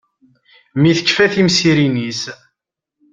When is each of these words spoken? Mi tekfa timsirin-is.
Mi 0.79 0.91
tekfa 0.97 1.25
timsirin-is. 1.33 2.21